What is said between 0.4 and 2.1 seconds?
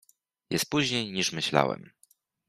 "Jest później, niż myślałem."